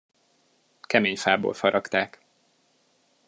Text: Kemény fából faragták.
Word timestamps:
Kemény 0.81 1.15
fából 1.17 1.53
faragták. 1.53 2.21